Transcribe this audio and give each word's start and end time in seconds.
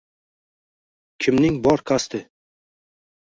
кимнинг 1.21 1.57
бор 1.67 1.85
қасди? 1.91 2.21